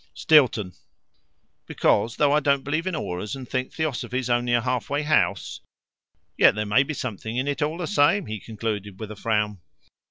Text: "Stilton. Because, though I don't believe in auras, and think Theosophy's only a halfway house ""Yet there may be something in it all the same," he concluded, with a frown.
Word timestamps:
"Stilton. 0.15 0.73
Because, 1.67 2.15
though 2.15 2.31
I 2.31 2.39
don't 2.39 2.63
believe 2.63 2.87
in 2.87 2.95
auras, 2.95 3.35
and 3.35 3.47
think 3.47 3.71
Theosophy's 3.71 4.31
only 4.31 4.53
a 4.55 4.61
halfway 4.61 5.03
house 5.03 5.61
""Yet 6.39 6.55
there 6.55 6.65
may 6.65 6.81
be 6.81 6.95
something 6.95 7.37
in 7.37 7.47
it 7.47 7.61
all 7.61 7.77
the 7.77 7.85
same," 7.85 8.25
he 8.25 8.39
concluded, 8.39 8.99
with 8.99 9.11
a 9.11 9.15
frown. 9.15 9.61